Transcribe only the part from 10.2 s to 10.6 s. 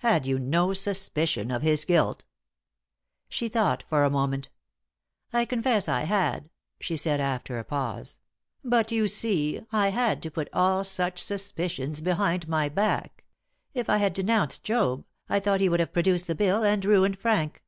to put